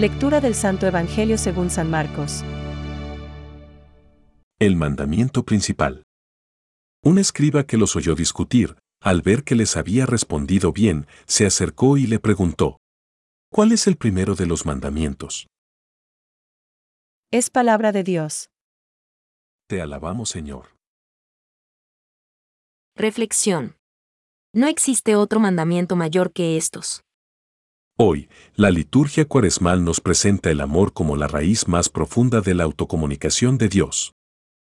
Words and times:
Lectura 0.00 0.40
del 0.40 0.54
Santo 0.54 0.86
Evangelio 0.86 1.36
según 1.36 1.68
San 1.68 1.90
Marcos. 1.90 2.42
El 4.58 4.74
mandamiento 4.74 5.44
principal. 5.44 6.04
Un 7.04 7.18
escriba 7.18 7.64
que 7.64 7.76
los 7.76 7.96
oyó 7.96 8.14
discutir, 8.14 8.78
al 9.02 9.20
ver 9.20 9.44
que 9.44 9.54
les 9.54 9.76
había 9.76 10.06
respondido 10.06 10.72
bien, 10.72 11.06
se 11.26 11.44
acercó 11.44 11.98
y 11.98 12.06
le 12.06 12.18
preguntó, 12.18 12.78
¿Cuál 13.52 13.72
es 13.72 13.86
el 13.86 13.98
primero 13.98 14.34
de 14.36 14.46
los 14.46 14.64
mandamientos? 14.64 15.48
Es 17.30 17.50
palabra 17.50 17.92
de 17.92 18.02
Dios. 18.02 18.48
Te 19.68 19.82
alabamos, 19.82 20.30
Señor. 20.30 20.78
Reflexión. 22.96 23.76
No 24.54 24.66
existe 24.66 25.14
otro 25.14 25.40
mandamiento 25.40 25.94
mayor 25.94 26.32
que 26.32 26.56
estos. 26.56 27.02
Hoy, 28.02 28.30
la 28.54 28.70
liturgia 28.70 29.26
cuaresmal 29.26 29.84
nos 29.84 30.00
presenta 30.00 30.50
el 30.50 30.62
amor 30.62 30.94
como 30.94 31.18
la 31.18 31.28
raíz 31.28 31.68
más 31.68 31.90
profunda 31.90 32.40
de 32.40 32.54
la 32.54 32.64
autocomunicación 32.64 33.58
de 33.58 33.68
Dios. 33.68 34.14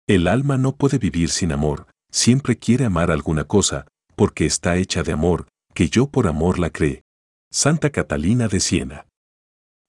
El 0.07 0.27
alma 0.27 0.57
no 0.57 0.75
puede 0.75 0.97
vivir 0.97 1.29
sin 1.29 1.51
amor, 1.51 1.85
siempre 2.11 2.57
quiere 2.57 2.85
amar 2.85 3.11
alguna 3.11 3.43
cosa, 3.43 3.85
porque 4.15 4.47
está 4.47 4.75
hecha 4.77 5.03
de 5.03 5.11
amor, 5.11 5.47
que 5.75 5.87
yo 5.87 6.07
por 6.07 6.25
amor 6.25 6.57
la 6.57 6.71
cree. 6.71 7.03
Santa 7.51 7.91
Catalina 7.91 8.47
de 8.47 8.59
Siena. 8.59 9.05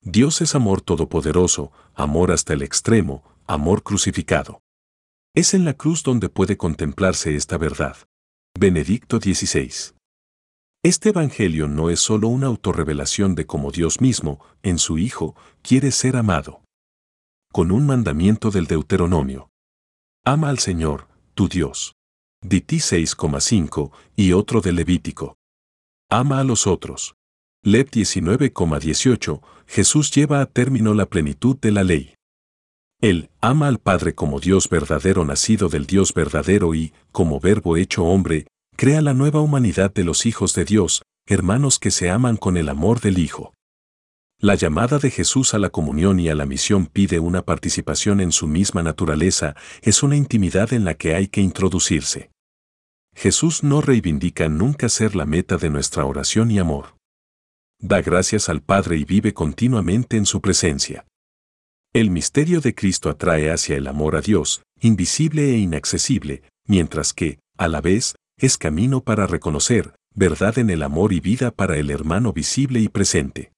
Dios 0.03 0.43
es 0.43 0.55
amor 0.55 0.83
todopoderoso, 0.83 1.73
amor 1.95 2.33
hasta 2.33 2.53
el 2.53 2.61
extremo, 2.61 3.25
amor 3.47 3.83
crucificado. 3.83 4.61
Es 5.35 5.55
en 5.55 5.65
la 5.65 5.73
cruz 5.73 6.03
donde 6.03 6.29
puede 6.29 6.59
contemplarse 6.59 7.35
esta 7.35 7.57
verdad. 7.57 7.97
Benedicto 8.61 9.17
XVI. 9.17 9.95
Este 10.85 11.11
Evangelio 11.11 11.69
no 11.69 11.91
es 11.91 12.01
solo 12.01 12.27
una 12.27 12.49
autorrevelación 12.49 13.37
de 13.37 13.47
cómo 13.47 13.71
Dios 13.71 14.01
mismo, 14.01 14.45
en 14.65 14.79
su 14.79 14.99
Hijo, 14.99 15.37
quiere 15.63 15.93
ser 15.93 16.17
amado. 16.17 16.65
Con 17.53 17.71
un 17.71 17.87
mandamiento 17.87 18.51
del 18.51 18.67
Deuteronomio. 18.67 19.49
Ama 20.25 20.49
al 20.49 20.59
Señor, 20.59 21.07
tu 21.35 21.47
Dios. 21.47 21.95
Diti 22.43 22.79
6,5 22.79 23.93
y 24.17 24.33
otro 24.33 24.61
del 24.61 24.75
Levítico. 24.75 25.37
Ama 26.11 26.41
a 26.41 26.45
los 26.45 26.67
otros. 26.67 27.15
Lev 27.63 27.89
19,18, 27.89 29.41
Jesús 29.69 30.11
lleva 30.11 30.41
a 30.41 30.47
término 30.47 30.95
la 30.95 31.07
plenitud 31.07 31.57
de 31.61 31.71
la 31.71 31.85
ley. 31.85 32.15
Él 33.01 33.31
ama 33.41 33.69
al 33.69 33.79
Padre 33.79 34.17
como 34.17 34.41
Dios 34.41 34.69
verdadero 34.69 35.25
nacido 35.25 35.69
del 35.69 35.87
Dios 35.87 36.13
verdadero 36.13 36.75
y, 36.75 36.93
como 37.13 37.39
verbo 37.39 37.77
hecho 37.77 38.03
hombre, 38.03 38.49
crea 38.77 39.01
la 39.01 39.15
nueva 39.15 39.41
humanidad 39.41 39.93
de 39.93 40.05
los 40.05 40.27
hijos 40.27 40.55
de 40.55 40.65
Dios, 40.65 41.03
hermanos 41.27 41.79
que 41.79 41.91
se 41.91 42.11
aman 42.11 42.37
con 42.37 42.57
el 42.57 42.69
amor 42.69 43.01
del 43.01 43.19
Hijo. 43.19 43.53
La 44.39 44.57
llamada 44.57 44.99
de 44.99 45.11
Jesús 45.11 45.55
a 45.55 45.59
la 45.59 45.71
comunión 45.71 46.19
y 46.19 46.29
a 46.29 46.35
la 46.35 46.47
misión 46.47 46.87
pide 46.87 47.21
una 47.21 47.43
participación 47.43 48.21
en 48.21 48.33
su 48.33 48.49
misma 48.49 48.83
naturaleza, 48.83 49.55
es 49.83 50.03
una 50.03 50.17
intimidad 50.17 50.73
en 50.73 50.85
la 50.85 50.95
que 50.95 51.15
hay 51.15 51.29
que 51.29 51.41
introducirse. 51.41 52.33
Jesús 53.15 53.63
no 53.63 53.81
reivindica 53.81 54.49
nunca 54.49 54.89
ser 54.89 55.15
la 55.15 55.27
meta 55.27 55.59
de 55.59 55.71
nuestra 55.71 56.05
oración 56.05 56.51
y 56.51 56.59
amor. 56.59 56.97
Da 57.79 58.01
gracias 58.01 58.49
al 58.49 58.63
Padre 58.63 58.97
y 58.97 59.05
vive 59.05 59.33
continuamente 59.33 60.17
en 60.17 60.27
su 60.27 60.41
presencia. 60.41 61.07
El 61.93 62.11
misterio 62.11 62.61
de 62.61 62.75
Cristo 62.75 63.11
atrae 63.11 63.51
hacia 63.51 63.77
el 63.77 63.87
amor 63.87 64.17
a 64.17 64.23
Dios, 64.23 64.63
invisible 64.81 65.55
e 65.55 65.59
inaccesible, 65.59 66.43
mientras 66.67 67.13
que, 67.13 67.39
a 67.59 67.69
la 67.69 67.81
vez, 67.81 68.17
es 68.43 68.59
camino 68.59 69.05
para 69.05 69.29
reconocer, 69.29 69.95
verdad 70.17 70.59
en 70.59 70.69
el 70.69 70.83
amor 70.83 71.13
y 71.13 71.21
vida 71.21 71.53
para 71.53 71.77
el 71.77 71.91
hermano 71.91 72.33
visible 72.33 72.81
y 72.81 72.89
presente. 72.89 73.53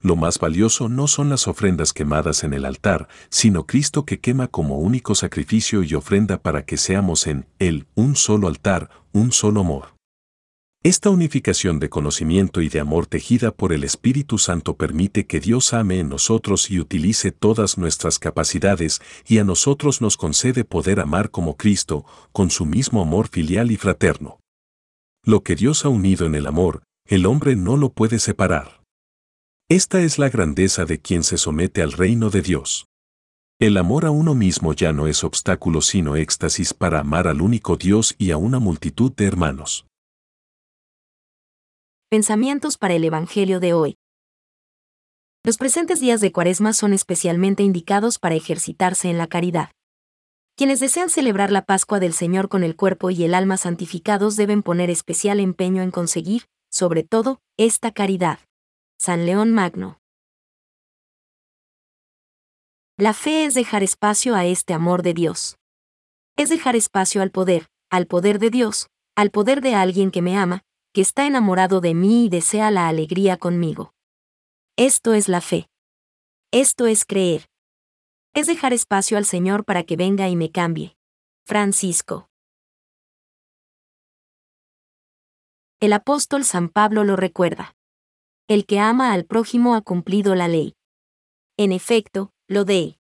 Lo 0.00 0.14
más 0.14 0.38
valioso 0.38 0.88
no 0.88 1.08
son 1.08 1.28
las 1.28 1.48
ofrendas 1.48 1.92
quemadas 1.92 2.44
en 2.44 2.54
el 2.54 2.66
altar, 2.66 3.08
sino 3.30 3.66
Cristo 3.66 4.04
que 4.04 4.20
quema 4.20 4.46
como 4.46 4.78
único 4.78 5.16
sacrificio 5.16 5.82
y 5.82 5.94
ofrenda 5.94 6.40
para 6.40 6.64
que 6.64 6.76
seamos 6.76 7.26
en 7.26 7.46
Él 7.58 7.88
un 7.96 8.14
solo 8.14 8.46
altar, 8.46 8.90
un 9.12 9.32
solo 9.32 9.62
amor. 9.62 9.95
Esta 10.86 11.10
unificación 11.10 11.80
de 11.80 11.90
conocimiento 11.90 12.60
y 12.60 12.68
de 12.68 12.78
amor 12.78 13.08
tejida 13.08 13.50
por 13.50 13.72
el 13.72 13.82
Espíritu 13.82 14.38
Santo 14.38 14.76
permite 14.76 15.26
que 15.26 15.40
Dios 15.40 15.72
ame 15.72 15.98
en 15.98 16.08
nosotros 16.08 16.70
y 16.70 16.78
utilice 16.78 17.32
todas 17.32 17.76
nuestras 17.76 18.20
capacidades 18.20 19.00
y 19.26 19.38
a 19.38 19.44
nosotros 19.44 20.00
nos 20.00 20.16
concede 20.16 20.62
poder 20.62 21.00
amar 21.00 21.32
como 21.32 21.56
Cristo, 21.56 22.04
con 22.30 22.50
su 22.50 22.66
mismo 22.66 23.02
amor 23.02 23.26
filial 23.26 23.72
y 23.72 23.76
fraterno. 23.76 24.38
Lo 25.24 25.42
que 25.42 25.56
Dios 25.56 25.84
ha 25.84 25.88
unido 25.88 26.24
en 26.24 26.36
el 26.36 26.46
amor, 26.46 26.84
el 27.08 27.26
hombre 27.26 27.56
no 27.56 27.76
lo 27.76 27.90
puede 27.90 28.20
separar. 28.20 28.84
Esta 29.68 30.02
es 30.02 30.20
la 30.20 30.28
grandeza 30.28 30.84
de 30.84 31.00
quien 31.00 31.24
se 31.24 31.36
somete 31.36 31.82
al 31.82 31.90
reino 31.90 32.30
de 32.30 32.42
Dios. 32.42 32.86
El 33.58 33.76
amor 33.76 34.04
a 34.04 34.12
uno 34.12 34.36
mismo 34.36 34.72
ya 34.72 34.92
no 34.92 35.08
es 35.08 35.24
obstáculo 35.24 35.80
sino 35.80 36.14
éxtasis 36.14 36.74
para 36.74 37.00
amar 37.00 37.26
al 37.26 37.42
único 37.42 37.76
Dios 37.76 38.14
y 38.18 38.30
a 38.30 38.36
una 38.36 38.60
multitud 38.60 39.10
de 39.10 39.24
hermanos. 39.24 39.84
Pensamientos 42.08 42.78
para 42.78 42.94
el 42.94 43.02
Evangelio 43.02 43.58
de 43.58 43.72
hoy. 43.72 43.98
Los 45.42 45.56
presentes 45.56 45.98
días 45.98 46.20
de 46.20 46.30
Cuaresma 46.30 46.72
son 46.72 46.92
especialmente 46.92 47.64
indicados 47.64 48.20
para 48.20 48.36
ejercitarse 48.36 49.10
en 49.10 49.18
la 49.18 49.26
caridad. 49.26 49.72
Quienes 50.54 50.78
desean 50.78 51.10
celebrar 51.10 51.50
la 51.50 51.64
Pascua 51.64 51.98
del 51.98 52.12
Señor 52.12 52.48
con 52.48 52.62
el 52.62 52.76
cuerpo 52.76 53.10
y 53.10 53.24
el 53.24 53.34
alma 53.34 53.56
santificados 53.56 54.36
deben 54.36 54.62
poner 54.62 54.88
especial 54.88 55.40
empeño 55.40 55.82
en 55.82 55.90
conseguir, 55.90 56.44
sobre 56.70 57.02
todo, 57.02 57.40
esta 57.56 57.90
caridad. 57.90 58.38
San 59.00 59.26
León 59.26 59.52
Magno. 59.52 59.98
La 62.96 63.14
fe 63.14 63.46
es 63.46 63.54
dejar 63.54 63.82
espacio 63.82 64.36
a 64.36 64.44
este 64.44 64.74
amor 64.74 65.02
de 65.02 65.12
Dios. 65.12 65.58
Es 66.36 66.50
dejar 66.50 66.76
espacio 66.76 67.20
al 67.20 67.32
poder, 67.32 67.66
al 67.90 68.06
poder 68.06 68.38
de 68.38 68.50
Dios, 68.50 68.86
al 69.16 69.32
poder 69.32 69.60
de 69.60 69.74
alguien 69.74 70.12
que 70.12 70.22
me 70.22 70.36
ama, 70.36 70.62
que 70.96 71.02
está 71.02 71.26
enamorado 71.26 71.82
de 71.82 71.92
mí 71.92 72.24
y 72.24 72.28
desea 72.30 72.70
la 72.70 72.88
alegría 72.88 73.36
conmigo. 73.36 73.92
Esto 74.76 75.12
es 75.12 75.28
la 75.28 75.42
fe. 75.42 75.68
Esto 76.52 76.86
es 76.86 77.04
creer. 77.04 77.50
Es 78.32 78.46
dejar 78.46 78.72
espacio 78.72 79.18
al 79.18 79.26
Señor 79.26 79.66
para 79.66 79.82
que 79.82 79.96
venga 79.96 80.26
y 80.30 80.36
me 80.36 80.50
cambie. 80.50 80.96
Francisco. 81.44 82.30
El 85.80 85.92
apóstol 85.92 86.46
San 86.46 86.70
Pablo 86.70 87.04
lo 87.04 87.14
recuerda. 87.14 87.76
El 88.48 88.64
que 88.64 88.78
ama 88.78 89.12
al 89.12 89.26
prójimo 89.26 89.74
ha 89.74 89.82
cumplido 89.82 90.34
la 90.34 90.48
ley. 90.48 90.76
En 91.58 91.72
efecto, 91.72 92.32
lo 92.48 92.64
de 92.64 92.98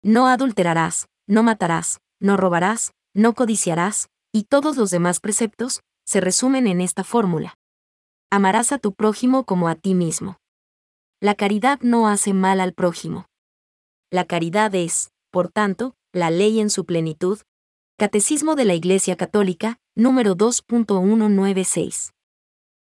no 0.00 0.28
adulterarás, 0.28 1.08
no 1.26 1.42
matarás, 1.42 1.98
no 2.20 2.36
robarás, 2.36 2.92
no 3.14 3.34
codiciarás, 3.34 4.10
y 4.30 4.44
todos 4.44 4.76
los 4.76 4.92
demás 4.92 5.18
preceptos, 5.18 5.82
se 6.06 6.20
resumen 6.20 6.66
en 6.66 6.80
esta 6.80 7.04
fórmula. 7.04 7.54
Amarás 8.30 8.72
a 8.72 8.78
tu 8.78 8.92
prójimo 8.92 9.44
como 9.44 9.68
a 9.68 9.74
ti 9.74 9.94
mismo. 9.94 10.38
La 11.20 11.34
caridad 11.34 11.80
no 11.80 12.08
hace 12.08 12.32
mal 12.32 12.60
al 12.60 12.72
prójimo. 12.72 13.26
La 14.10 14.24
caridad 14.24 14.74
es, 14.74 15.10
por 15.30 15.50
tanto, 15.50 15.94
la 16.12 16.30
ley 16.30 16.60
en 16.60 16.70
su 16.70 16.84
plenitud. 16.84 17.40
Catecismo 17.98 18.54
de 18.54 18.64
la 18.64 18.74
Iglesia 18.74 19.16
Católica, 19.16 19.78
número 19.94 20.36
2.196. 20.36 22.15